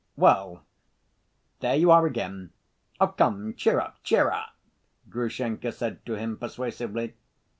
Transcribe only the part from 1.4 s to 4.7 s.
there you are again.... Come, cheer up, cheer up!"